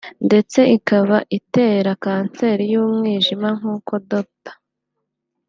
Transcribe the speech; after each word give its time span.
ndetse 0.27 0.59
ikaba 0.77 1.17
itera 1.37 1.91
kanseri 2.03 2.63
y’umwijima; 2.73 3.47
nk’uko 3.59 3.91
Dr 4.11 4.53